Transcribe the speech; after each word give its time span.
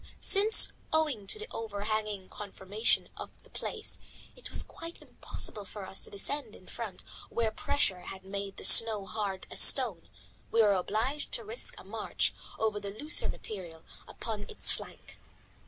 Since, 0.19 0.73
owing 0.91 1.27
to 1.27 1.37
the 1.37 1.47
overhanging 1.51 2.27
conformation 2.29 3.07
of 3.17 3.29
the 3.43 3.51
place, 3.51 3.99
it 4.35 4.49
was 4.49 4.63
quite 4.63 4.99
impossible 4.99 5.63
for 5.63 5.85
us 5.85 6.01
to 6.01 6.09
descend 6.09 6.55
in 6.55 6.65
front 6.65 7.03
where 7.29 7.51
pressure 7.51 7.99
had 7.99 8.25
made 8.25 8.57
the 8.57 8.63
snow 8.63 9.05
hard 9.05 9.45
as 9.51 9.59
stone, 9.61 10.09
we 10.49 10.59
were 10.63 10.73
obliged 10.73 11.31
to 11.33 11.43
risk 11.45 11.75
a 11.77 11.83
march 11.83 12.33
over 12.57 12.79
the 12.79 12.89
looser 12.89 13.29
material 13.29 13.83
upon 14.07 14.47
its 14.49 14.71
flank. 14.71 15.19